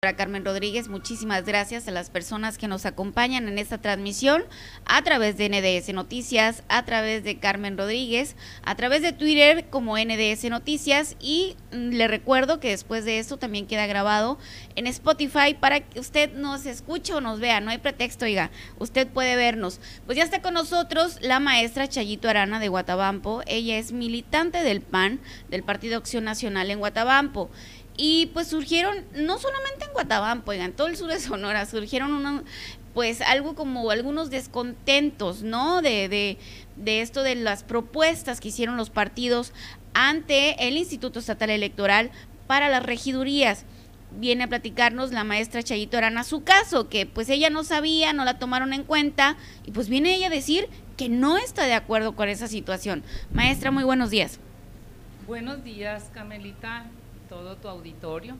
[0.00, 4.42] Carmen Rodríguez, muchísimas gracias a las personas que nos acompañan en esta transmisión
[4.86, 9.98] a través de NDS Noticias, a través de Carmen Rodríguez, a través de Twitter como
[9.98, 14.38] NDS Noticias y mm, le recuerdo que después de esto también queda grabado
[14.74, 19.06] en Spotify para que usted nos escuche o nos vea, no hay pretexto, oiga, usted
[19.06, 19.80] puede vernos.
[20.06, 24.80] Pues ya está con nosotros la maestra Chayito Arana de Guatabampo, ella es militante del
[24.80, 25.20] PAN,
[25.50, 27.50] del Partido Acción Nacional en Guatabampo.
[28.02, 32.42] Y pues surgieron, no solamente en Guatabampo, en todo el sur de Sonora, surgieron una,
[32.94, 35.82] pues algo como algunos descontentos, ¿no?
[35.82, 36.38] De, de,
[36.76, 39.52] de esto de las propuestas que hicieron los partidos
[39.92, 42.10] ante el Instituto Estatal Electoral
[42.46, 43.66] para las regidurías
[44.18, 48.24] viene a platicarnos la maestra Chayito Arana su caso, que pues ella no sabía, no
[48.24, 52.16] la tomaron en cuenta, y pues viene ella a decir que no está de acuerdo
[52.16, 53.02] con esa situación.
[53.30, 54.40] Maestra, muy buenos días.
[55.26, 56.86] Buenos días, Camelita
[57.30, 58.36] todo tu auditorio.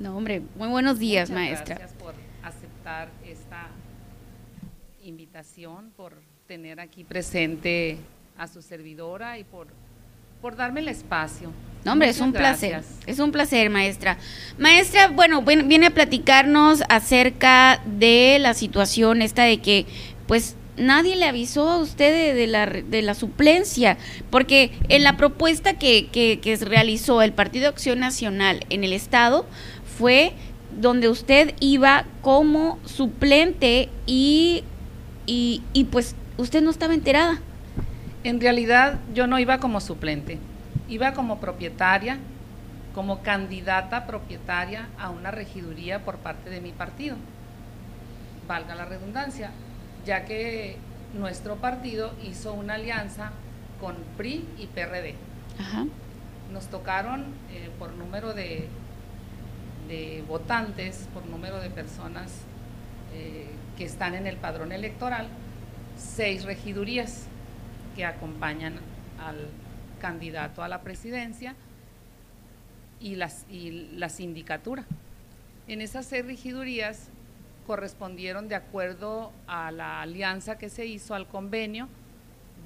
[0.00, 1.76] No, hombre, muy buenos días, maestra.
[1.76, 3.68] Gracias por aceptar esta
[5.04, 6.14] invitación, por
[6.48, 7.98] tener aquí presente
[8.38, 9.66] a su servidora y por,
[10.40, 11.50] por darme el espacio.
[11.84, 12.82] No, hombre, es un placer.
[13.06, 14.16] Es un placer, maestra.
[14.58, 19.84] Maestra, bueno, viene a platicarnos acerca de la situación esta de que,
[20.26, 23.98] pues, nadie le avisó a usted de, la, de la suplencia,
[24.30, 29.46] porque en la propuesta que, que, que, realizó el Partido Acción Nacional en el Estado
[29.98, 30.32] fue
[30.80, 34.64] donde usted iba como suplente y,
[35.26, 37.40] y, y pues usted no estaba enterada.
[38.24, 40.38] En realidad yo no iba como suplente,
[40.88, 42.18] iba como propietaria,
[42.94, 47.16] como candidata propietaria a una regiduría por parte de mi partido.
[48.46, 49.50] Valga la redundancia,
[50.04, 50.76] ya que
[51.14, 53.32] nuestro partido hizo una alianza
[53.80, 55.14] con PRI y PRD.
[56.52, 58.68] Nos tocaron eh, por número de,
[59.88, 62.30] de, votantes, por número de personas
[63.14, 65.28] eh, que están en el padrón electoral,
[65.96, 67.26] seis regidurías
[67.96, 68.74] que acompañan
[69.24, 69.48] al
[70.00, 71.54] candidato a la presidencia
[73.00, 74.84] y, las, y la sindicatura.
[75.68, 77.08] En esas seis regidurías
[77.66, 81.88] correspondieron de acuerdo a la alianza que se hizo al convenio,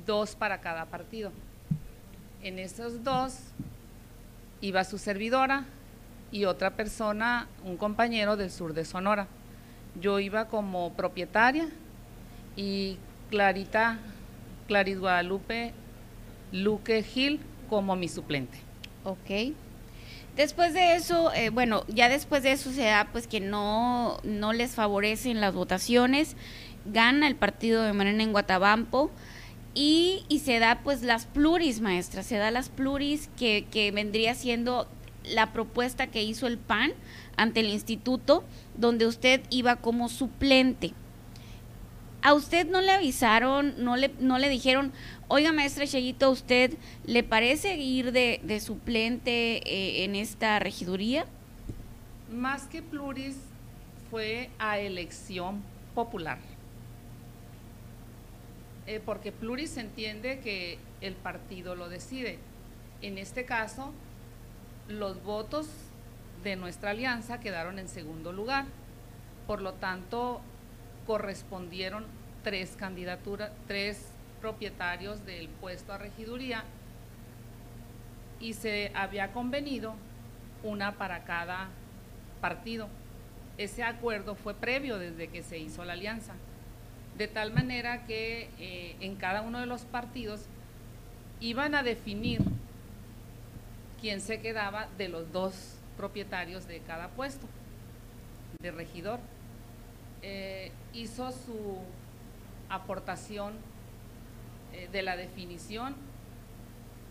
[0.07, 1.33] dos para cada partido.
[2.43, 3.39] En esos dos
[4.61, 5.65] iba su servidora
[6.31, 9.27] y otra persona, un compañero del sur de Sonora.
[10.01, 11.69] Yo iba como propietaria
[12.57, 12.99] y
[13.31, 13.99] Clarita,
[14.67, 15.73] Claris Guadalupe
[16.53, 18.59] Luque Gil como mi suplente.
[19.05, 19.55] Ok.
[20.37, 24.53] Después de eso, eh, bueno, ya después de eso se da pues que no, no
[24.53, 26.37] les favorecen las votaciones,
[26.85, 29.11] gana el partido de Morena en Guatabampo
[29.75, 34.35] y, y, se da pues las pluris, maestra, se da las pluris que, que vendría
[34.35, 34.87] siendo
[35.25, 36.93] la propuesta que hizo el PAN
[37.37, 38.45] ante el instituto,
[38.77, 40.93] donde usted iba como suplente.
[42.23, 44.93] ¿A usted no le avisaron, no le, no le dijeron,
[45.29, 51.27] oiga maestra Chayito, ¿a usted le parece ir de, suplente eh, en esta regiduría?
[52.31, 53.37] Más que pluris,
[54.11, 55.63] fue a elección
[55.95, 56.39] popular.
[58.87, 62.39] Eh, porque pluris se entiende que el partido lo decide.
[63.03, 63.93] En este caso,
[64.89, 65.69] los votos
[66.45, 68.67] de nuestra alianza quedaron en segundo lugar.
[69.47, 70.41] Por lo tanto,
[71.07, 72.05] correspondieron
[72.43, 74.09] tres candidaturas, tres
[74.41, 76.65] propietarios del puesto a regiduría
[78.41, 79.95] y se había convenido
[80.63, 81.69] una para cada
[82.41, 82.89] partido.
[83.59, 86.35] Ese acuerdo fue previo desde que se hizo la alianza,
[87.17, 90.47] de tal manera que eh, en cada uno de los partidos
[91.41, 92.43] iban a definir
[94.01, 97.47] quién se quedaba de los dos propietarios de cada puesto
[98.61, 99.21] de regidor.
[100.29, 101.79] Eh, hizo su
[102.69, 103.55] aportación
[104.73, 105.95] eh, de la definición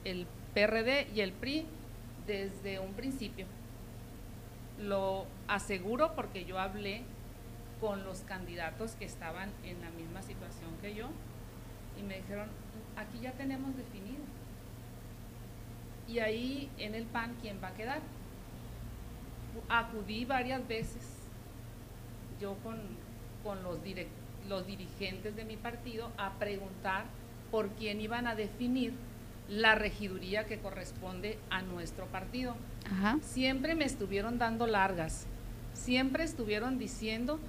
[0.03, 1.65] el PRD y el PRI
[2.27, 3.45] desde un principio.
[4.79, 7.03] Lo aseguro porque yo hablé
[7.79, 11.07] con los candidatos que estaban en la misma situación que yo
[11.97, 12.49] y me dijeron,
[12.97, 14.25] aquí ya tenemos definido.
[16.09, 18.01] Y ahí en el PAN, ¿quién va a quedar?
[19.69, 21.15] Acudí varias veces
[22.39, 22.79] yo con,
[23.45, 23.77] con los,
[24.49, 27.05] los dirigentes de mi partido a preguntar
[27.51, 28.93] por quién iban a definir
[29.47, 32.55] la regiduría que corresponde a nuestro partido.
[33.21, 35.27] Siempre me estuvieron dando largas,
[35.73, 37.39] siempre estuvieron diciendo,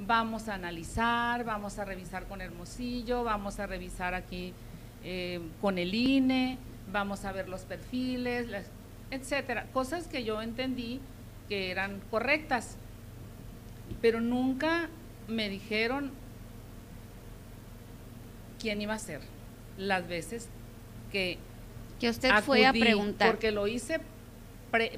[0.00, 4.52] vamos a analizar, vamos a revisar con Hermosillo, vamos a revisar aquí
[5.04, 6.58] eh, con el INE,
[6.92, 8.48] vamos a ver los perfiles,
[9.10, 11.00] etcétera, cosas que yo entendí
[11.48, 12.76] que eran correctas
[14.00, 14.88] pero nunca
[15.28, 16.10] me dijeron
[18.60, 19.20] quién iba a ser
[19.76, 20.48] las veces
[21.10, 21.38] que
[22.00, 24.00] que usted fue a preguntar porque lo hice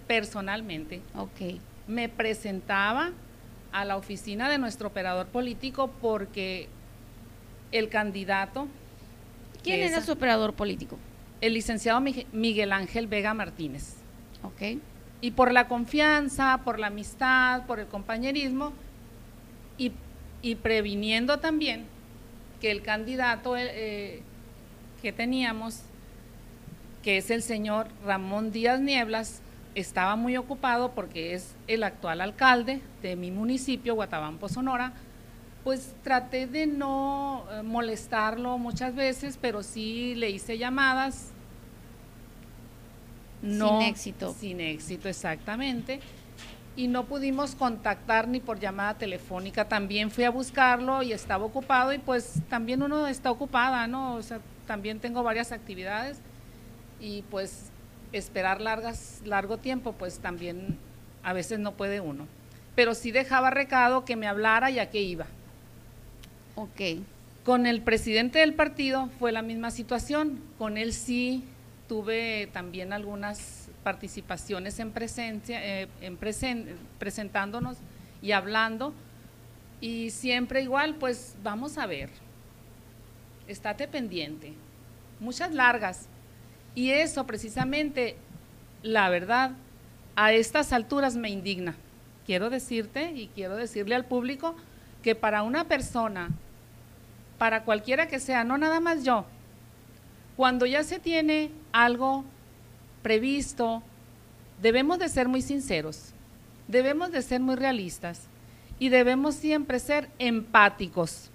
[0.07, 1.03] personalmente.
[1.15, 1.61] Ok.
[1.87, 3.13] Me presentaba
[3.73, 6.69] a la oficina de nuestro operador político porque
[7.73, 8.69] el candidato
[9.63, 10.99] ¿Quién era su operador político?
[11.41, 12.01] El licenciado
[12.33, 13.97] Miguel Ángel Vega Martínez.
[14.43, 14.81] Ok.
[15.21, 18.73] Y por la confianza, por la amistad, por el compañerismo
[19.77, 19.93] y,
[20.55, 21.87] previniendo también
[22.61, 24.23] que el candidato eh, eh,
[25.03, 25.83] que teníamos,
[27.03, 29.43] que es el señor Ramón Díaz Nieblas,
[29.75, 34.95] estaba muy ocupado porque es el actual alcalde de mi municipio, Guatabampo, Sonora,
[35.65, 41.33] pues traté de no eh, molestarlo muchas veces, pero sí le hice llamadas.
[43.43, 44.35] No, sin éxito.
[44.39, 46.01] Sin éxito, exactamente.
[46.77, 49.67] Y no pudimos contactar ni por llamada telefónica.
[49.67, 54.15] También fui a buscarlo y estaba ocupado y pues también uno está ocupada, ¿no?
[54.15, 56.19] O sea, también tengo varias actividades
[57.01, 57.71] y pues
[58.13, 60.79] esperar largas, largo tiempo, pues también
[61.23, 62.27] a veces no puede uno.
[62.75, 65.27] Pero sí dejaba recado que me hablara ya que iba.
[66.57, 67.03] Ok.
[67.45, 70.41] Con el presidente del partido fue la misma situación.
[70.59, 71.45] Con él sí
[71.89, 76.19] tuve también algunas participaciones en presencia, eh, en
[76.99, 77.77] presentándonos
[78.21, 78.93] y hablando.
[79.81, 82.11] Y siempre igual, pues vamos a ver.
[83.47, 84.55] Estate pendiente.
[85.21, 86.09] Muchas largas.
[86.75, 88.17] Y eso precisamente,
[88.83, 89.53] la verdad,
[90.17, 91.77] a estas alturas me indigna.
[92.27, 94.57] Quiero decirte y quiero decirle al público
[95.01, 96.31] que para una persona
[97.39, 99.27] para cualquiera que sea, no nada más yo.
[100.37, 102.25] Cuando ya se tiene algo
[103.07, 103.85] previsto,
[104.61, 106.11] debemos de ser muy sinceros,
[106.67, 108.23] debemos de ser muy realistas
[108.81, 111.31] y debemos siempre ser empáticos,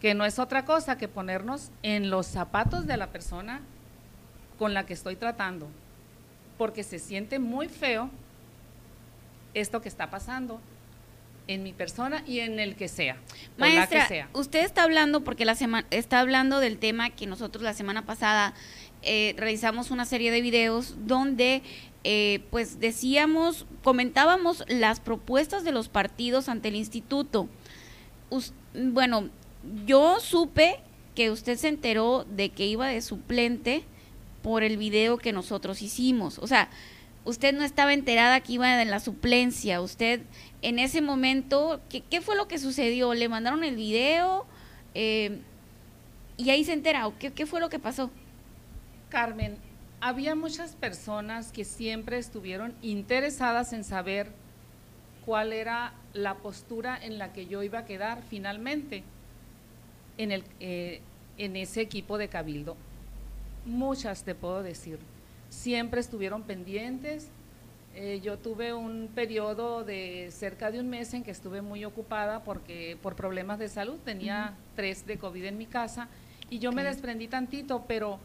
[0.00, 3.60] que no es otra cosa que ponernos en los zapatos de la persona
[4.56, 5.66] con la que estoy tratando,
[6.56, 8.08] porque se siente muy feo
[9.54, 10.60] esto que está pasando
[11.48, 13.16] en mi persona y en el que sea.
[13.56, 14.28] Maestra, que sea.
[14.32, 18.54] usted está hablando, porque la semana está hablando del tema que nosotros la semana pasada
[19.02, 21.62] eh, realizamos una serie de videos donde
[22.04, 27.48] eh, pues decíamos, comentábamos las propuestas de los partidos ante el instituto.
[28.74, 29.30] bueno,
[29.86, 30.80] yo supe
[31.14, 33.82] que usted se enteró de que iba de suplente
[34.42, 36.38] por el video que nosotros hicimos.
[36.38, 36.70] O sea,
[37.24, 40.22] usted no estaba enterada que iba en la suplencia, usted
[40.62, 43.14] en ese momento, ¿qué, fue lo que sucedió?
[43.14, 44.46] ¿Le mandaron el video?
[44.94, 45.40] Eh,
[46.36, 48.10] y ahí se entera, ¿qué, ¿qué fue lo que pasó?
[49.08, 49.56] Carmen,
[50.00, 54.30] había muchas personas que siempre estuvieron interesadas en saber
[55.24, 59.02] cuál era la postura en la que yo iba a quedar finalmente
[60.16, 61.00] en, el, eh,
[61.36, 62.76] en ese equipo de cabildo.
[63.64, 64.98] Muchas te puedo decir.
[65.50, 67.28] Siempre estuvieron pendientes,
[67.94, 72.44] eh, yo tuve un periodo de cerca de un mes en que estuve muy ocupada
[72.44, 76.08] porque por problemas de salud tenía tres de COVID en mi casa
[76.50, 78.20] y yo me desprendí tantito, pero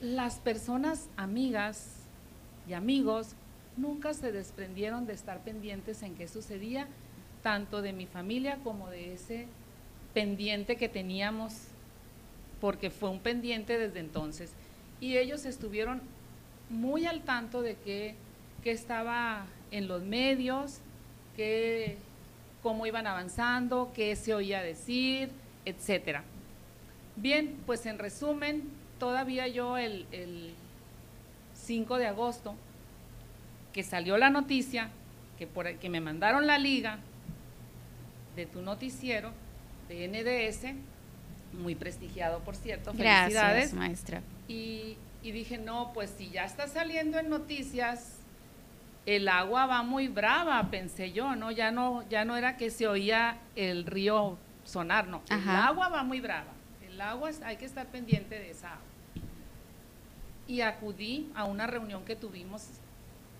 [0.00, 1.96] las personas amigas
[2.68, 3.34] y amigos
[3.76, 6.86] nunca se desprendieron de estar pendientes en qué sucedía,
[7.42, 9.46] tanto de mi familia como de ese
[10.14, 11.54] pendiente que teníamos,
[12.60, 14.52] porque fue un pendiente desde entonces.
[15.00, 16.00] Y ellos estuvieron
[16.70, 18.14] muy al tanto de que
[18.62, 20.80] qué estaba en los medios,
[21.36, 21.96] qué,
[22.62, 25.30] cómo iban avanzando, qué se oía decir,
[25.64, 26.24] etcétera.
[27.16, 28.64] Bien, pues en resumen,
[28.98, 30.54] todavía yo el,
[31.54, 32.54] 5 de agosto,
[33.72, 34.90] que salió la noticia,
[35.38, 36.98] que, por, que me mandaron la liga
[38.36, 39.32] de tu noticiero,
[39.88, 40.74] de NDS,
[41.52, 42.92] muy prestigiado, por cierto.
[42.92, 43.32] Felicidades.
[43.32, 44.22] Gracias, maestra.
[44.46, 48.18] Y, y dije, no, pues si ya está saliendo en noticias,
[49.06, 51.50] el agua va muy brava, pensé yo, ¿no?
[51.50, 55.22] Ya no, ya no era que se oía el río sonar, no.
[55.30, 56.52] El agua va muy brava.
[56.98, 58.82] El agua hay que estar pendiente de esa agua.
[60.48, 62.66] Y acudí a una reunión que tuvimos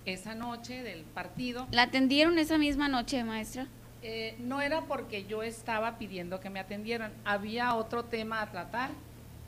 [0.05, 1.67] esa noche del partido.
[1.73, 3.67] ¿La atendieron esa misma noche, maestra?
[4.03, 8.91] Eh, no era porque yo estaba pidiendo que me atendieran, había otro tema a tratar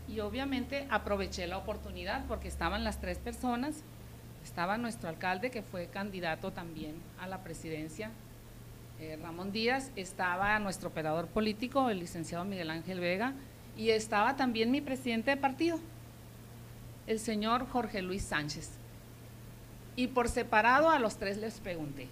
[0.09, 3.85] y obviamente aproveché la oportunidad porque estaban las tres personas
[4.43, 8.11] estaba nuestro alcalde, que fue candidato también a la presidencia,
[8.99, 13.35] eh, Ramón Díaz, estaba nuestro operador político, el licenciado Miguel Ángel Vega,
[13.77, 15.79] y estaba también mi presidente de partido,
[17.07, 18.71] el señor Jorge Luis Sánchez.
[19.97, 22.09] Y por separado a los tres les pregunté.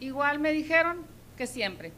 [0.00, 0.98] Igual me dijeron
[1.36, 1.92] que siempre.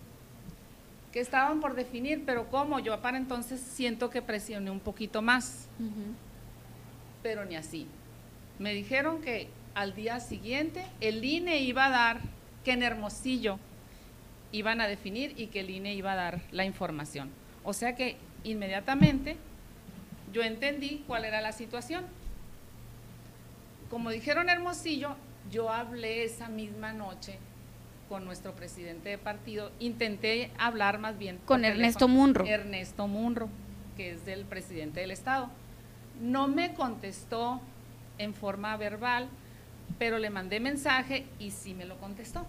[1.13, 5.69] Que estaban por definir, pero como yo para entonces siento que presioné un poquito más.
[7.23, 7.87] Pero ni así.
[8.59, 12.21] Me dijeron que al día siguiente el INE iba a dar,
[12.65, 13.59] que en Hermosillo
[14.53, 17.31] iban a definir y que el INE iba a dar la información.
[17.65, 19.37] O sea que inmediatamente
[20.33, 22.05] yo entendí cuál era la situación.
[23.91, 25.17] Como dijeron Hermosillo,
[25.51, 27.39] yo hablé esa misma noche
[28.09, 32.45] con nuestro presidente de partido, intenté hablar más bien con Ernesto Munro.
[32.45, 33.49] Ernesto Munro,
[33.97, 35.49] que es del presidente del estado.
[36.21, 37.61] No me contestó
[38.19, 39.29] en forma verbal,
[39.99, 42.47] pero le mandé mensaje y sí me lo contestó.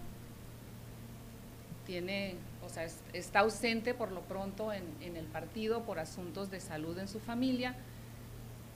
[1.86, 2.34] Tiene,
[2.66, 7.08] o sea, está ausente por lo pronto en, el partido por asuntos de salud en
[7.08, 7.74] su familia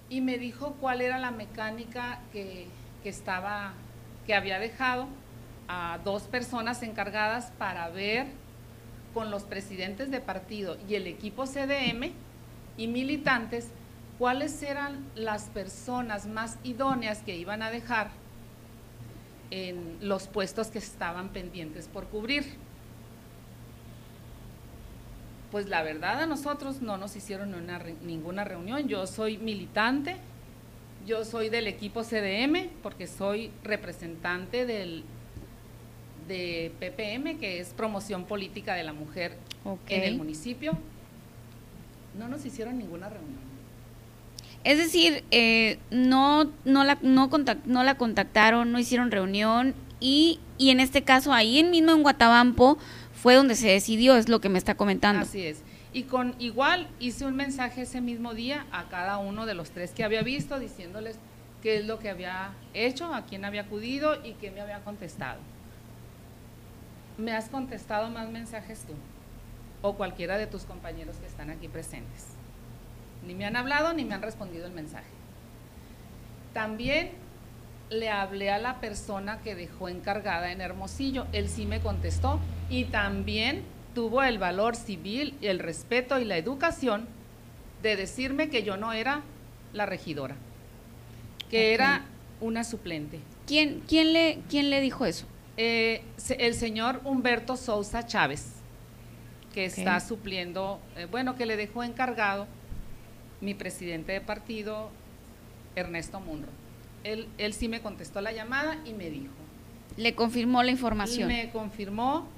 [0.08, 2.66] y me dijo cuál era la mecánica que,
[3.02, 3.72] que estaba,
[4.26, 5.08] que había dejado
[5.68, 8.26] a dos personas encargadas para ver
[9.12, 12.12] con los presidentes de partido y el equipo CDM
[12.76, 13.68] y militantes
[14.18, 18.10] cuáles eran las personas más idóneas que iban a dejar
[19.50, 22.69] en los puestos que estaban pendientes por cubrir.
[25.50, 27.54] Pues la verdad a nosotros no nos hicieron
[28.04, 28.86] ninguna reunión.
[28.86, 30.16] Yo soy militante,
[31.06, 35.04] yo soy del equipo CDM porque soy representante del,
[36.28, 39.36] de PPM, que es Promoción Política de la Mujer
[39.88, 40.78] en el municipio.
[42.16, 43.50] No nos hicieron ninguna reunión.
[44.62, 47.30] Es decir, eh, no, no, la, no,
[47.64, 52.02] no la contactaron, no hicieron reunión y, y en este caso ahí en mismo en
[52.02, 52.78] Guatabampo
[53.20, 55.22] fue donde se decidió, es lo que me está comentando.
[55.22, 55.62] Así es.
[55.92, 59.90] Y con igual hice un mensaje ese mismo día a cada uno de los tres
[59.90, 61.18] que había visto diciéndoles
[61.62, 65.38] qué es lo que había hecho, a quién había acudido y qué me había contestado.
[67.18, 68.94] ¿Me has contestado más mensajes tú?
[69.82, 72.28] O cualquiera de tus compañeros que están aquí presentes.
[73.26, 75.10] Ni me han hablado ni me han respondido el mensaje.
[76.54, 77.10] También
[77.90, 81.26] le hablé a la persona que dejó encargada en Hermosillo.
[81.32, 83.62] Él sí me contestó y también
[83.94, 87.06] tuvo el valor civil, el respeto y la educación
[87.82, 89.22] de decirme que yo no era
[89.72, 90.36] la regidora,
[91.50, 92.04] que era
[92.40, 93.18] una suplente.
[93.46, 95.26] ¿Quién, quién, le, quién le dijo eso?
[95.56, 96.02] Eh,
[96.38, 98.52] el señor Humberto Sousa Chávez,
[99.52, 102.46] que está supliendo, eh, bueno, que le dejó encargado
[103.40, 104.90] mi presidente de partido,
[105.74, 106.48] Ernesto Munro.
[107.02, 109.32] Él, él sí me contestó la llamada y me dijo.
[109.96, 111.28] ¿Le confirmó la información?
[111.28, 112.28] Me confirmó.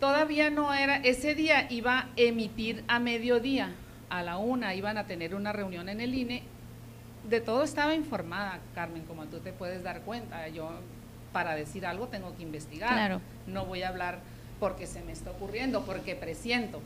[0.00, 3.72] Todavía no era, ese día iba a emitir a mediodía,
[4.10, 6.42] a la una, iban a tener una reunión en el INE.
[7.28, 10.46] De todo estaba informada, Carmen, como tú te puedes dar cuenta.
[10.48, 10.70] Yo,
[11.32, 12.92] para decir algo, tengo que investigar.
[12.92, 13.20] Claro.
[13.46, 14.18] No voy a hablar
[14.60, 16.80] porque se me está ocurriendo, porque presiento.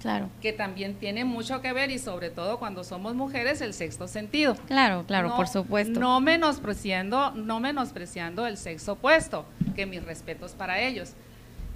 [0.00, 0.30] Claro.
[0.40, 4.56] Que también tiene mucho que ver y sobre todo cuando somos mujeres el sexto sentido.
[4.66, 6.00] Claro, claro, por supuesto.
[6.00, 9.44] No menospreciando, no menospreciando el sexo opuesto,
[9.76, 11.12] que mis respetos para ellos.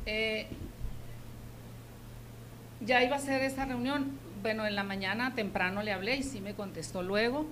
[0.06, 0.46] Eh,
[2.80, 6.40] ya iba a ser esa reunión, bueno, en la mañana temprano le hablé y sí
[6.40, 7.46] me contestó luego.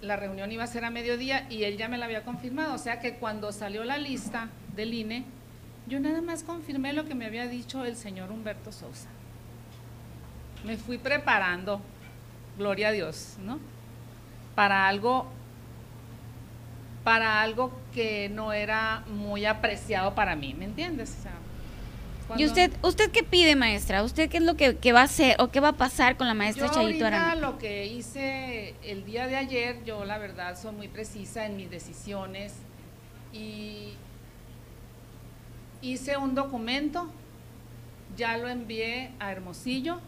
[0.00, 2.78] La reunión iba a ser a mediodía y él ya me la había confirmado, o
[2.78, 5.24] sea que cuando salió la lista del INE,
[5.88, 9.08] yo nada más confirmé lo que me había dicho el señor Humberto Sousa
[10.64, 11.80] me fui preparando,
[12.56, 13.58] gloria a Dios, ¿no?
[14.54, 15.26] Para algo,
[17.04, 21.16] para algo que no era muy apreciado para mí, ¿me entiendes?
[22.36, 24.02] ¿Y usted, usted qué pide, maestra?
[24.02, 26.34] ¿Usted qué es lo que, va a hacer o qué va a pasar con la
[26.34, 27.34] maestra yo Chayito Arana?
[27.36, 31.70] lo que hice el día de ayer, yo la verdad soy muy precisa en mis
[31.70, 32.54] decisiones
[33.32, 33.94] y
[35.80, 37.10] hice un documento,
[38.16, 40.00] ya lo envié a Hermosillo,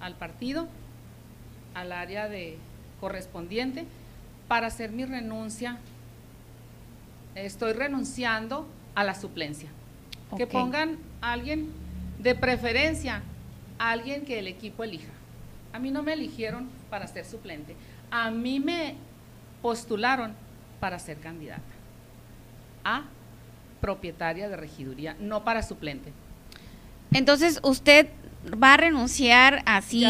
[0.00, 0.68] al partido,
[1.74, 2.58] al área de
[3.00, 3.86] correspondiente,
[4.48, 5.78] para hacer mi renuncia.
[7.34, 9.70] Estoy renunciando a la suplencia.
[10.36, 11.70] Que pongan a alguien
[12.18, 13.22] de preferencia,
[13.78, 15.12] a alguien que el equipo elija.
[15.72, 17.76] A mí no me eligieron para ser suplente,
[18.10, 18.94] a mí me
[19.62, 20.34] postularon
[20.80, 21.62] para ser candidata
[22.84, 23.04] a
[23.80, 26.12] propietaria de regiduría, no para suplente.
[27.12, 28.08] Entonces, usted
[28.62, 30.00] va a renunciar así.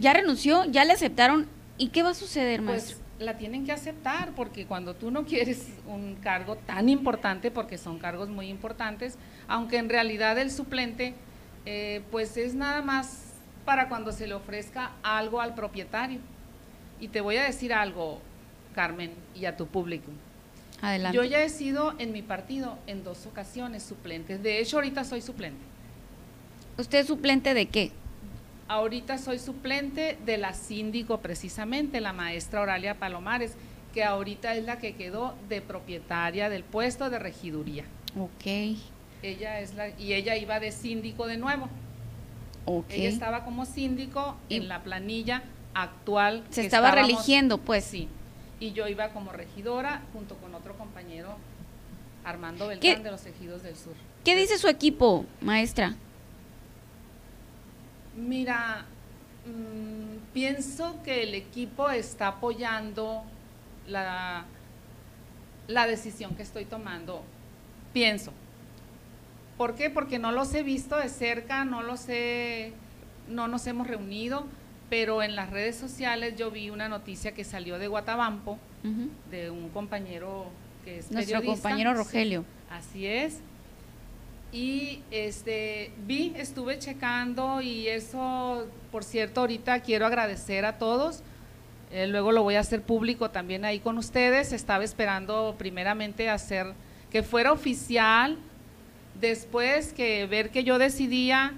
[0.00, 1.46] Ya, renunció, ya le aceptaron.
[1.78, 5.68] ¿Y qué va a suceder, Pues la tienen que aceptar, porque cuando tú no quieres
[5.86, 9.16] un cargo tan importante, porque son cargos muy importantes,
[9.48, 11.14] aunque en realidad el suplente,
[11.64, 13.32] eh, pues es nada más
[13.64, 16.20] para cuando se le ofrezca algo al propietario.
[17.00, 18.20] Y te voy a decir algo,
[18.74, 20.10] Carmen, y a tu público.
[20.80, 21.16] Adelante.
[21.16, 24.38] Yo ya he sido en mi partido en dos ocasiones suplente.
[24.38, 25.60] De hecho, ahorita soy suplente.
[26.76, 27.92] ¿Usted es suplente de qué?
[28.76, 33.52] Ahorita soy suplente de la síndico precisamente, la maestra Oralia Palomares,
[33.92, 37.84] que ahorita es la que quedó de propietaria del puesto de regiduría.
[38.18, 38.78] Ok.
[39.22, 41.68] Ella es la y ella iba de síndico de nuevo.
[42.64, 42.86] Ok.
[42.88, 45.42] Ella estaba como síndico Y- en la planilla
[45.74, 46.42] actual.
[46.48, 47.84] Se estaba religiendo, pues.
[47.84, 48.08] Sí.
[48.58, 51.36] Y yo iba como regidora junto con otro compañero,
[52.24, 53.92] Armando ¿Qué- Beltrán de los Ejidos del Sur.
[54.24, 55.94] ¿Qué dice su equipo, maestra?
[58.16, 58.84] Mira,
[59.46, 63.22] mm, pienso que el equipo está apoyando
[63.86, 64.44] la,
[65.68, 67.22] la decisión que estoy tomando.
[67.92, 68.32] Pienso.
[69.56, 69.90] ¿Por qué?
[69.90, 72.72] Porque no los he visto de cerca, no los he,
[73.28, 74.46] no nos hemos reunido,
[74.90, 78.58] pero en las redes sociales yo vi una noticia que salió de Guatabampo,
[79.30, 80.46] de un compañero
[80.84, 81.68] que es Nuestro periodista.
[81.68, 81.96] compañero Sí.
[81.98, 82.44] Rogelio.
[82.70, 83.38] Así es.
[84.52, 91.22] Y este vi, estuve checando y eso, por cierto, ahorita quiero agradecer a todos.
[91.90, 94.52] Eh, luego lo voy a hacer público también ahí con ustedes.
[94.52, 96.74] Estaba esperando primeramente hacer
[97.10, 98.36] que fuera oficial,
[99.18, 101.54] después que ver que yo decidía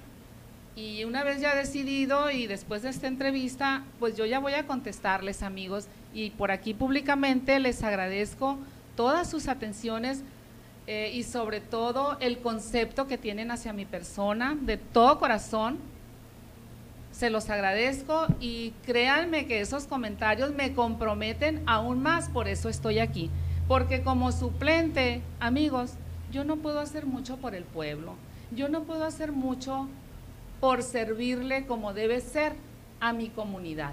[0.77, 4.67] y una vez ya decidido y después de esta entrevista, pues yo ya voy a
[4.67, 8.59] contestarles amigos y por aquí públicamente les agradezco
[8.97, 10.23] todas sus atenciones
[10.87, 15.79] eh, y sobre todo el concepto que tienen hacia mi persona de todo corazón.
[17.11, 22.99] Se los agradezco y créanme que esos comentarios me comprometen aún más, por eso estoy
[22.99, 23.31] aquí.
[23.69, 25.93] Porque como suplente, amigos,
[26.31, 28.14] yo no puedo hacer mucho por el pueblo,
[28.50, 29.88] yo no puedo hacer mucho
[30.61, 32.55] por servirle como debe ser
[33.00, 33.93] a mi comunidad.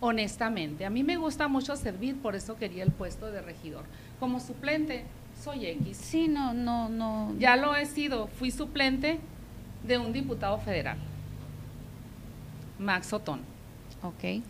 [0.00, 3.84] Honestamente, a mí me gusta mucho servir, por eso quería el puesto de regidor.
[4.20, 5.04] Como suplente,
[5.42, 5.96] soy X.
[5.96, 7.34] Sí, no, no, no.
[7.38, 9.18] Ya lo he sido, fui suplente
[9.84, 10.98] de un diputado federal,
[12.78, 13.40] Max Otón.
[14.02, 14.42] Ok.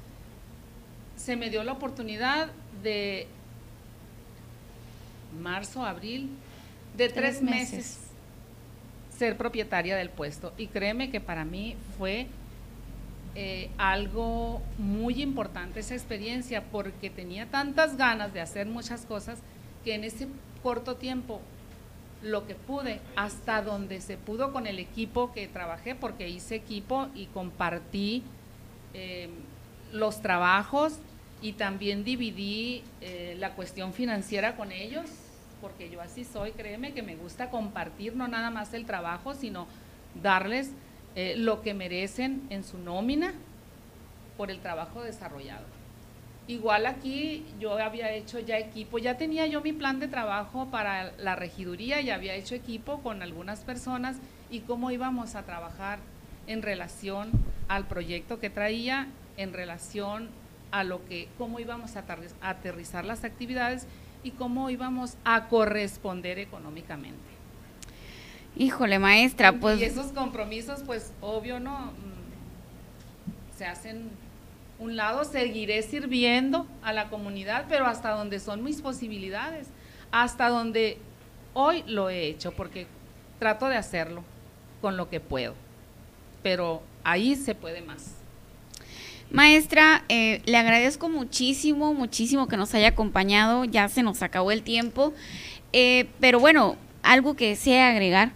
[1.17, 2.49] Se me dio la oportunidad
[2.83, 3.27] de
[5.41, 6.31] marzo, abril,
[6.97, 7.73] de Tres tres, meses.
[7.73, 7.99] meses.
[9.17, 10.53] ser propietaria del puesto.
[10.59, 12.27] Y créeme que para mí fue
[13.35, 19.41] eh, algo muy importante esa experiencia porque tenía tantas ganas de hacer muchas cosas
[19.85, 20.29] que en ese
[20.63, 21.41] corto tiempo
[22.23, 27.09] lo que pude, hasta donde se pudo con el equipo que trabajé, porque hice equipo
[27.15, 28.25] y compartí
[28.95, 29.29] eh,
[29.93, 30.99] los trabajos
[31.41, 35.07] y también dividí eh, la cuestión financiera con ellos,
[35.61, 39.67] porque yo así soy, créeme que me gusta compartir no nada más el trabajo, sino
[40.21, 40.73] darles
[41.15, 43.33] eh, lo que merecen en su nómina
[44.37, 45.78] por el trabajo desarrollado.
[46.49, 51.13] Igual aquí yo había hecho ya equipo, ya tenía yo mi plan de trabajo para
[51.19, 54.17] la regiduría, ya había hecho equipo con algunas personas
[54.51, 55.99] y cómo íbamos a trabajar
[56.47, 57.31] en relación
[57.69, 60.31] al proyecto que traía, en relación
[60.71, 62.05] a lo que, cómo íbamos a
[62.41, 63.87] aterrizar las actividades
[64.25, 67.19] y cómo íbamos a corresponder económicamente.
[68.57, 71.93] Híjole, maestra, pues y esos compromisos, pues obvio, ¿no?
[71.93, 74.09] Mm, Se hacen
[74.79, 79.69] un lado, seguiré sirviendo a la comunidad, pero hasta donde son mis posibilidades,
[80.11, 80.99] hasta donde
[81.55, 82.87] hoy lo he hecho, porque
[83.39, 84.23] trato de hacerlo
[84.81, 85.55] con lo que puedo,
[86.43, 88.19] pero ahí se puede más.
[89.31, 93.65] Maestra, eh, le agradezco muchísimo, muchísimo que nos haya acompañado.
[93.67, 95.13] Ya se nos acabó el tiempo.
[95.75, 98.33] Eh, pero bueno, algo que desea agregar.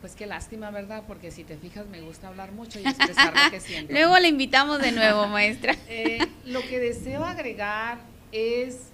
[0.00, 1.04] Pues qué lástima, ¿verdad?
[1.06, 3.92] Porque si te fijas, me gusta hablar mucho y expresar lo que siento.
[3.92, 5.76] Luego le invitamos de nuevo, maestra.
[5.88, 7.98] Eh, lo que deseo agregar
[8.32, 8.88] es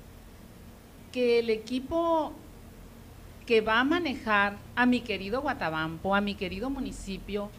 [1.13, 2.33] que el equipo
[3.47, 7.51] que va a manejar a mi querido Guatabampo, a mi querido municipio,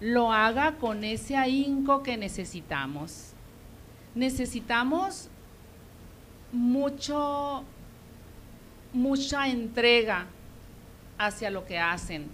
[0.00, 3.32] lo haga con ese ahínco que necesitamos.
[4.14, 5.28] Necesitamos
[6.52, 7.64] mucho,
[8.92, 10.26] mucha entrega
[11.18, 12.26] hacia lo que hacen,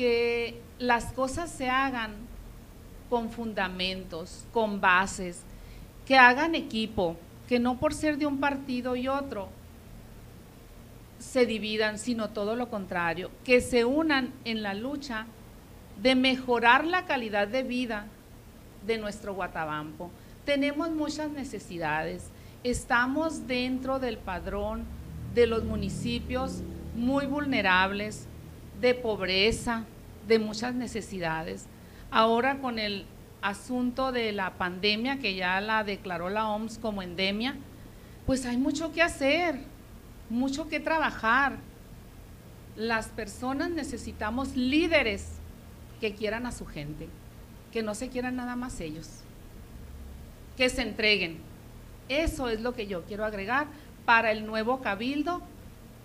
[0.00, 2.12] que las cosas se hagan
[3.10, 5.42] con fundamentos, con bases,
[6.06, 9.50] que hagan equipo, que no por ser de un partido y otro
[11.18, 15.26] se dividan, sino todo lo contrario, que se unan en la lucha
[16.00, 18.06] de mejorar la calidad de vida
[18.86, 20.10] de nuestro Guatabampo.
[20.46, 22.30] Tenemos muchas necesidades,
[22.64, 24.84] estamos dentro del padrón
[25.34, 26.62] de los municipios
[26.96, 28.29] muy vulnerables,
[28.80, 29.84] de pobreza,
[30.26, 31.66] de muchas necesidades.
[32.10, 33.06] Ahora con el
[33.42, 37.56] asunto de la pandemia, que ya la declaró la OMS como endemia,
[38.26, 39.60] pues hay mucho que hacer,
[40.28, 41.58] mucho que trabajar.
[42.76, 45.38] Las personas necesitamos líderes
[46.00, 47.08] que quieran a su gente,
[47.72, 49.08] que no se quieran nada más ellos,
[50.56, 51.38] que se entreguen.
[52.08, 53.66] Eso es lo que yo quiero agregar
[54.04, 55.42] para el nuevo cabildo,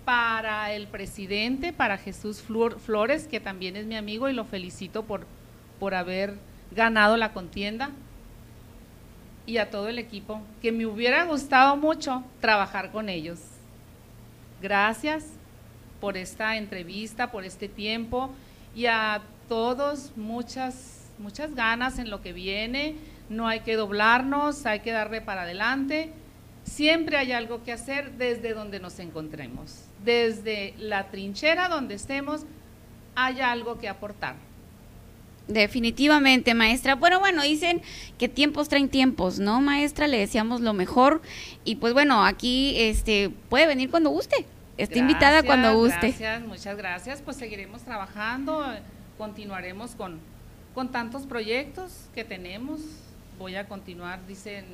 [0.06, 5.26] para el presidente, para Jesús Flores, que también es mi amigo y lo felicito por,
[5.80, 6.38] por haber
[6.70, 7.90] ganado la contienda
[9.46, 13.40] y a todo el equipo, que me hubiera gustado mucho trabajar con ellos.
[14.62, 15.26] Gracias
[16.00, 18.30] por esta entrevista, por este tiempo
[18.76, 22.94] y a todos muchas, muchas ganas en lo que viene.
[23.28, 26.12] No hay que doblarnos, hay que darle para adelante.
[26.62, 29.86] Siempre hay algo que hacer desde donde nos encontremos.
[30.06, 32.46] Desde la trinchera donde estemos,
[33.16, 34.36] hay algo que aportar.
[35.48, 36.94] Definitivamente, maestra.
[36.94, 37.82] Bueno, bueno, dicen
[38.16, 40.06] que tiempos traen tiempos, ¿no, maestra?
[40.06, 41.22] Le deseamos lo mejor
[41.64, 44.46] y pues bueno, aquí este puede venir cuando guste.
[44.78, 46.08] Está invitada cuando guste.
[46.08, 47.22] Gracias, muchas gracias.
[47.22, 48.64] Pues seguiremos trabajando,
[49.18, 50.20] continuaremos con,
[50.72, 52.80] con tantos proyectos que tenemos.
[53.40, 54.64] Voy a continuar, dicen,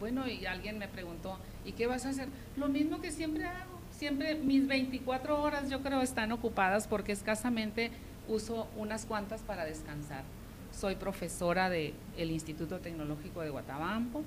[0.00, 2.28] bueno, y alguien me preguntó, ¿y qué vas a hacer?
[2.56, 3.81] Lo mismo que siempre hago.
[4.02, 7.92] Siempre mis 24 horas yo creo están ocupadas porque escasamente
[8.26, 10.24] uso unas cuantas para descansar.
[10.72, 14.24] Soy profesora del Instituto Tecnológico de Guatabampo.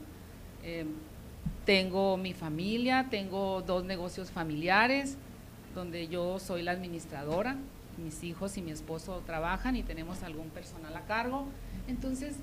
[0.63, 0.87] Em,
[1.65, 5.17] tengo mi familia, tengo dos negocios familiares
[5.73, 7.57] donde yo soy la administradora,
[7.97, 11.47] mis hijos y mi esposo trabajan y tenemos algún personal a cargo.
[11.89, 12.37] Entonces,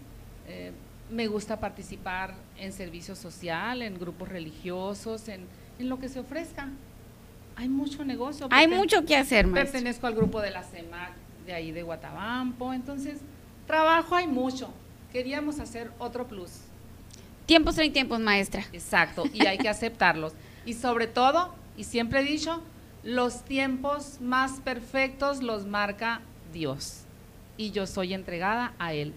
[0.49, 0.73] eh,
[1.11, 5.47] me gusta participar en servicio social, en grupos religiosos, en,
[5.79, 6.69] en lo que se ofrezca.
[7.57, 8.49] Hay mucho negocio.
[8.51, 11.13] Hay mucho que hacer, Pertenezco al grupo de la CEMAC
[11.47, 12.73] de ahí de Guatabampo.
[12.73, 13.19] Entonces,
[13.67, 14.73] trabajo hay mucho.
[15.13, 16.51] Queríamos hacer otro plus.
[17.47, 18.65] Tiempos hay tiempos, maestra.
[18.73, 20.33] Exacto, y hay que aceptarlos.
[20.65, 22.63] Y sobre todo, y siempre he dicho,
[23.03, 26.21] los tiempos más perfectos los marca
[26.53, 27.01] Dios.
[27.57, 29.13] Y yo soy entregada a Él.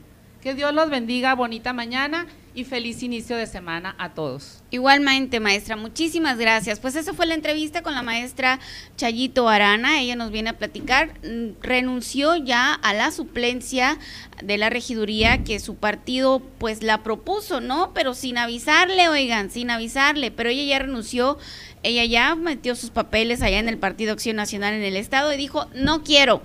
[0.46, 4.62] Que Dios los bendiga, bonita mañana y feliz inicio de semana a todos.
[4.70, 6.80] Igualmente, maestra, muchísimas gracias.
[6.80, 8.60] Pues esa fue la entrevista con la maestra
[8.96, 10.02] Chayito Arana.
[10.02, 11.16] Ella nos viene a platicar.
[11.24, 13.98] Mm, renunció ya a la suplencia
[14.44, 17.92] de la regiduría que su partido pues la propuso, ¿no?
[17.96, 20.30] Pero sin avisarle, oigan, sin avisarle.
[20.30, 21.40] Pero ella ya renunció.
[21.82, 25.38] Ella ya metió sus papeles allá en el Partido Acción Nacional en el Estado y
[25.38, 26.44] dijo, no quiero.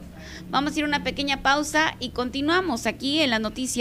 [0.50, 3.78] Vamos a ir a una pequeña pausa y continuamos aquí en la noticia.